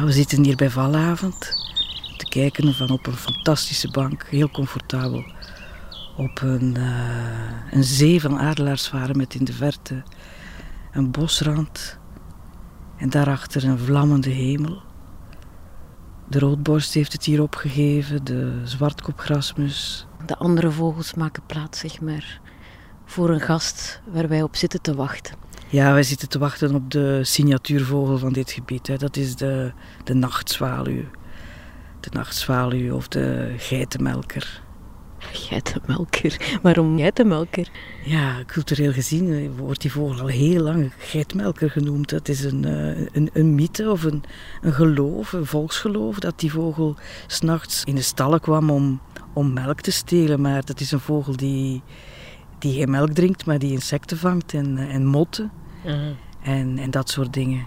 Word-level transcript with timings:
We 0.00 0.12
zitten 0.12 0.44
hier 0.44 0.56
bij 0.56 0.70
Valavond 0.70 1.38
te 2.16 2.26
kijken 2.28 2.74
van 2.74 2.90
op 2.90 3.06
een 3.06 3.16
fantastische 3.16 3.90
bank, 3.90 4.26
heel 4.26 4.50
comfortabel. 4.50 5.24
Op 6.16 6.40
een, 6.42 6.74
uh, 6.78 7.70
een 7.70 7.84
zee 7.84 8.20
van 8.20 8.38
adelaarsvaren 8.38 9.16
met 9.16 9.34
in 9.34 9.44
de 9.44 9.52
verte 9.52 10.02
een 10.92 11.10
bosrand. 11.10 11.98
En 12.96 13.10
daarachter 13.10 13.64
een 13.64 13.78
vlammende 13.78 14.30
hemel. 14.30 14.82
De 16.28 16.38
roodborst 16.38 16.94
heeft 16.94 17.12
het 17.12 17.24
hier 17.24 17.42
opgegeven, 17.42 18.24
de 18.24 18.60
zwartkopgrasmus. 18.64 20.06
De 20.26 20.36
andere 20.36 20.70
vogels 20.70 21.14
maken 21.14 21.42
plaats, 21.46 21.78
zeg 21.78 22.00
maar, 22.00 22.40
voor 23.04 23.30
een 23.30 23.40
gast 23.40 24.00
waar 24.12 24.28
wij 24.28 24.42
op 24.42 24.56
zitten 24.56 24.80
te 24.80 24.94
wachten. 24.94 25.34
Ja, 25.68 25.92
wij 25.92 26.02
zitten 26.02 26.28
te 26.28 26.38
wachten 26.38 26.74
op 26.74 26.90
de 26.90 27.20
signatuurvogel 27.22 28.18
van 28.18 28.32
dit 28.32 28.50
gebied. 28.50 28.86
Hè. 28.86 28.96
Dat 28.96 29.16
is 29.16 29.36
de, 29.36 29.72
de 30.04 30.14
nachtzwaluw. 30.14 31.04
De 32.00 32.10
nachtzwaluw 32.12 32.94
of 32.94 33.08
de 33.08 33.54
geitenmelker. 33.56 34.62
Geitenmelker? 35.18 36.58
Waarom 36.62 36.98
geitenmelker? 36.98 37.68
Ja, 38.04 38.44
cultureel 38.46 38.92
gezien 38.92 39.56
wordt 39.56 39.80
die 39.80 39.92
vogel 39.92 40.20
al 40.20 40.26
heel 40.26 40.62
lang 40.62 40.92
geitenmelker 40.98 41.70
genoemd. 41.70 42.10
Het 42.10 42.28
is 42.28 42.44
een, 42.44 42.64
eh, 42.64 43.06
een, 43.12 43.30
een 43.32 43.54
mythe 43.54 43.90
of 43.90 44.02
een, 44.02 44.22
een 44.62 44.72
geloof, 44.72 45.32
een 45.32 45.46
volksgeloof, 45.46 46.18
dat 46.18 46.40
die 46.40 46.50
vogel 46.50 46.96
s'nachts 47.26 47.84
in 47.84 47.94
de 47.94 48.02
stallen 48.02 48.40
kwam 48.40 48.70
om, 48.70 49.00
om 49.32 49.52
melk 49.52 49.80
te 49.80 49.92
stelen. 49.92 50.40
Maar 50.40 50.64
dat 50.64 50.80
is 50.80 50.92
een 50.92 51.00
vogel 51.00 51.36
die, 51.36 51.82
die 52.62 52.74
geen 52.74 52.90
melk 52.90 53.12
drinkt, 53.12 53.46
maar 53.46 53.58
die 53.58 53.72
insecten 53.72 54.18
vangt 54.18 54.54
en, 54.54 54.78
en 54.78 55.06
motten. 55.06 55.50
Mhm. 55.84 56.12
En, 56.42 56.78
en 56.78 56.90
dat 56.90 57.10
soort 57.10 57.32
dingen. 57.32 57.66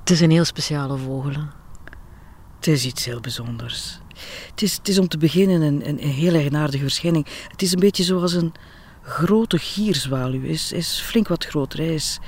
Het 0.00 0.10
is 0.10 0.20
een 0.20 0.30
heel 0.30 0.44
speciale 0.44 0.96
vogel. 0.96 1.42
Het 2.56 2.66
is 2.66 2.86
iets 2.86 3.04
heel 3.04 3.20
bijzonders. 3.20 4.00
Het 4.50 4.62
is, 4.62 4.76
het 4.76 4.88
is 4.88 4.98
om 4.98 5.08
te 5.08 5.18
beginnen 5.18 5.62
een, 5.62 5.88
een, 5.88 6.02
een 6.02 6.10
heel 6.10 6.34
eigenaardige 6.34 6.82
verschijning. 6.82 7.26
Het 7.48 7.62
is 7.62 7.72
een 7.72 7.80
beetje 7.80 8.04
zoals 8.04 8.32
een 8.32 8.52
grote 9.02 9.58
gierzwaluw. 9.58 10.40
Hij 10.40 10.48
is, 10.48 10.72
is 10.72 11.00
flink 11.00 11.28
wat 11.28 11.44
groter. 11.44 11.78
Hij 11.78 11.94
is 11.94 12.18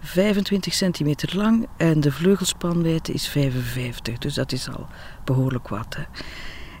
25 0.00 0.74
centimeter 0.74 1.36
lang 1.36 1.66
en 1.76 2.00
de 2.00 2.12
vleugelspanwijdte 2.12 3.12
is 3.12 3.28
55. 3.28 4.18
Dus 4.18 4.34
dat 4.34 4.52
is 4.52 4.68
al 4.68 4.86
behoorlijk 5.24 5.68
wat. 5.68 5.96
Hè. 5.96 6.02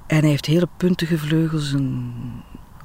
En 0.06 0.20
hij 0.20 0.28
heeft 0.28 0.46
hele 0.46 0.68
puntige 0.76 1.18
vleugels, 1.18 1.72
een, 1.72 2.12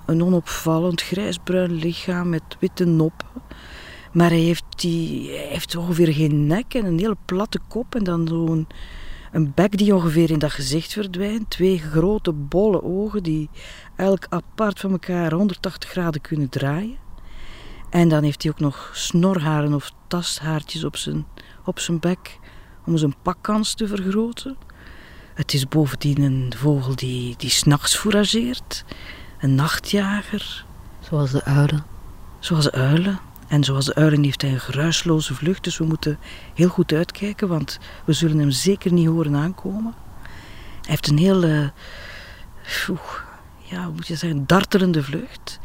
een 0.06 0.24
onopvallend 0.24 1.02
grijsbruin 1.02 1.74
lichaam 1.74 2.30
met 2.30 2.44
witte 2.60 2.86
noppen. 2.86 3.28
Maar 4.12 4.30
hij 4.30 4.40
heeft, 4.40 4.66
die, 4.76 5.30
heeft 5.30 5.76
ongeveer 5.76 6.14
geen 6.14 6.48
nek 6.48 6.74
en 6.74 6.86
een 6.86 7.00
hele 7.00 7.18
platte 7.26 7.60
kop 7.68 7.96
en 7.96 8.04
dan 8.04 8.28
zo'n 8.28 8.68
een 9.32 9.52
bek 9.56 9.78
die 9.78 9.96
ongeveer 9.96 10.32
in 10.32 10.40
dat 10.40 10.52
gezicht 10.52 10.94
verdwijnt. 10.94 11.50
Twee 11.50 11.78
grote 11.78 12.32
bolle 12.32 12.84
ogen 12.84 13.24
die 13.24 13.50
elk 13.96 14.26
apart 14.30 14.80
van 14.80 14.92
elkaar 14.92 15.32
180 15.34 15.90
graden 15.90 16.22
kunnen 16.22 16.50
draaien. 16.50 16.98
En 17.90 18.10
dan 18.10 18.24
heeft 18.24 18.44
hij 18.44 18.52
ook 18.52 18.60
nog 18.60 18.92
snorharen 18.94 19.74
of 19.74 19.92
tasthaartjes 20.08 20.84
op 20.84 20.98
zijn, 20.98 21.26
op 21.66 21.80
zijn 21.80 22.00
bek 22.00 22.40
om 22.86 22.98
zijn 22.98 23.16
pakkans 23.22 23.74
te 23.74 23.88
vergroten. 23.88 24.58
Het 25.34 25.54
is 25.54 25.68
bovendien 25.68 26.22
een 26.22 26.54
vogel 26.58 26.96
die, 26.96 27.36
die 27.38 27.50
s'nachts 27.50 27.98
fourageert. 27.98 28.86
Een 29.44 29.56
nachtjager. 29.56 30.66
Zoals 31.00 31.32
de 31.32 31.44
uilen. 31.44 31.86
Zoals 32.40 32.72
uilen. 32.72 33.20
En 33.48 33.64
zoals 33.64 33.86
de 33.86 33.96
uilen 33.96 34.24
heeft 34.24 34.42
hij 34.42 34.52
een 34.52 34.60
geruisloze 34.60 35.36
vlucht, 35.36 35.64
dus 35.64 35.78
we 35.78 35.86
moeten 35.86 36.18
heel 36.54 36.70
goed 36.70 36.94
uitkijken, 36.94 37.48
want 37.48 37.80
we 38.06 38.14
zullen 38.14 38.38
hem 38.38 38.52
zeker 38.52 38.94
niet 38.94 39.08
horen 39.08 39.36
aankomen. 39.36 39.94
Hij 40.22 40.82
heeft 40.82 41.08
een 41.08 41.18
hele, 41.18 41.72
ja, 43.58 43.84
hoe 43.84 43.94
moet 43.94 44.08
je 44.08 44.16
zeggen, 44.16 44.46
dartelende 44.46 45.04
vlucht. 45.04 45.60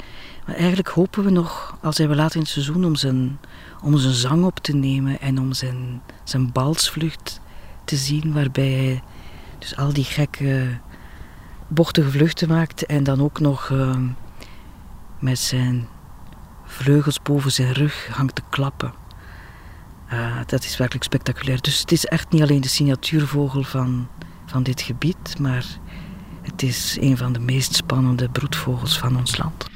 Maar 0.47 0.54
eigenlijk 0.54 0.88
hopen 0.88 1.25
we 1.25 1.31
nog, 1.31 1.76
als 1.82 1.98
hij 1.98 2.08
we 2.08 2.14
later 2.14 2.36
in 2.36 2.42
het 2.42 2.50
seizoen, 2.50 2.84
om 2.84 2.97
zijn, 2.97 3.38
om 3.82 3.97
zijn 3.97 4.14
zang 4.14 4.44
op 4.44 4.58
te 4.58 4.75
nemen 4.75 5.20
en 5.20 5.38
om 5.41 5.52
zijn, 5.52 6.02
zijn 6.25 6.52
balsvlucht 6.52 7.41
te 7.84 7.97
zien, 7.97 8.32
waarbij 8.32 8.70
hij 8.70 9.02
dus 9.58 9.76
al 9.76 9.92
die 9.92 10.04
gekke, 10.04 10.78
bochtige 11.68 12.10
vluchten 12.10 12.48
maakt 12.48 12.86
en 12.86 13.04
dan 13.04 13.22
ook 13.22 13.40
nog 13.40 13.68
uh, 13.68 13.96
met 15.18 15.38
zijn 15.38 15.88
vleugels 16.64 17.22
boven 17.22 17.52
zijn 17.52 17.72
rug 17.72 18.08
hangt 18.12 18.34
te 18.34 18.42
klappen. 18.48 18.92
Uh, 20.12 20.36
dat 20.46 20.64
is 20.64 20.76
werkelijk 20.76 21.04
spectaculair. 21.04 21.60
Dus 21.60 21.80
het 21.80 21.92
is 21.92 22.06
echt 22.06 22.30
niet 22.32 22.42
alleen 22.42 22.60
de 22.60 22.68
signatuurvogel 22.68 23.62
van, 23.62 24.08
van 24.46 24.62
dit 24.62 24.80
gebied, 24.80 25.38
maar 25.38 25.66
het 26.42 26.62
is 26.62 26.96
een 27.00 27.16
van 27.16 27.32
de 27.32 27.38
meest 27.38 27.74
spannende 27.74 28.28
broedvogels 28.28 28.98
van 28.98 29.16
ons 29.16 29.38
land. 29.38 29.66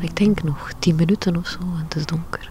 Ik 0.00 0.16
denk 0.16 0.42
nog 0.42 0.72
tien 0.78 0.94
minuten 0.94 1.36
of 1.36 1.46
zo 1.46 1.58
en 1.60 1.84
het 1.84 1.96
is 1.96 2.06
donker 2.06 2.50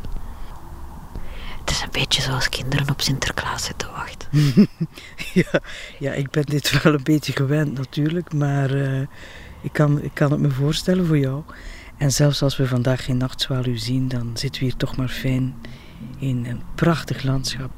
is 1.69 1.81
een 1.81 1.91
beetje 1.91 2.21
zoals 2.21 2.49
kinderen 2.49 2.89
op 2.89 3.01
Sinterklaas 3.01 3.63
zitten 3.65 3.89
wachten. 3.91 4.29
ja, 5.33 5.61
ja, 5.99 6.13
ik 6.13 6.29
ben 6.29 6.45
dit 6.45 6.81
wel 6.83 6.93
een 6.93 7.03
beetje 7.03 7.33
gewend 7.33 7.77
natuurlijk, 7.77 8.33
maar 8.33 8.75
uh, 8.75 9.01
ik, 9.61 9.73
kan, 9.73 10.01
ik 10.01 10.11
kan 10.13 10.31
het 10.31 10.39
me 10.39 10.49
voorstellen 10.49 11.05
voor 11.05 11.17
jou. 11.17 11.43
En 11.97 12.11
zelfs 12.11 12.41
als 12.41 12.57
we 12.57 12.67
vandaag 12.67 13.03
geen 13.05 13.17
nachtzwaluw 13.17 13.77
zien, 13.77 14.07
dan 14.07 14.31
zitten 14.33 14.61
we 14.61 14.67
hier 14.67 14.77
toch 14.77 14.95
maar 14.95 15.09
fijn 15.09 15.55
in 16.19 16.45
een 16.45 16.61
prachtig 16.75 17.23
landschap. 17.23 17.71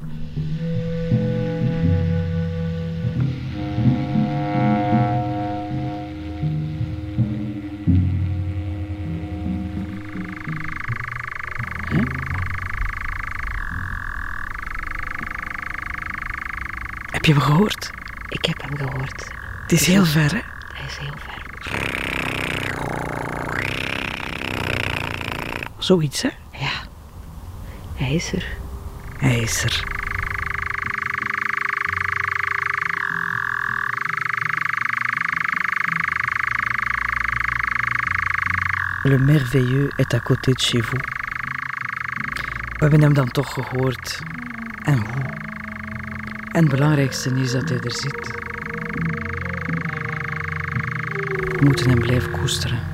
Heb 17.14 17.24
je 17.24 17.32
hem 17.32 17.40
gehoord? 17.40 17.90
Ik 18.28 18.44
heb 18.44 18.62
hem 18.62 18.76
gehoord. 18.76 19.32
Het 19.62 19.72
is 19.72 19.86
heel 19.86 20.04
ver, 20.04 20.30
hè? 20.30 20.40
Hij 20.74 20.86
is 20.86 20.96
heel 20.96 21.14
ver. 21.16 21.42
Zoiets, 25.78 26.22
hè? 26.22 26.28
Ja. 26.50 26.72
Hij 27.94 28.14
is 28.14 28.32
er. 28.32 28.46
Hij 29.18 29.38
is 29.38 29.62
er. 29.62 29.84
Le 39.02 39.18
merveilleux 39.18 39.90
est 39.98 40.14
à 40.14 40.18
côté 40.18 40.52
de 40.52 40.60
chez 40.60 40.80
vous. 40.80 41.00
We 42.72 42.78
hebben 42.78 43.00
hem 43.00 43.14
dan 43.14 43.30
toch 43.30 43.52
gehoord. 43.52 44.22
En 44.82 44.98
hoe? 44.98 45.43
En 46.54 46.60
het 46.60 46.70
belangrijkste 46.70 47.30
is 47.30 47.52
dat 47.52 47.68
hij 47.68 47.78
er 47.78 47.92
zit. 47.92 48.30
We 51.58 51.64
moeten 51.64 51.88
hem 51.88 51.98
blijven 52.00 52.30
koesteren. 52.30 52.93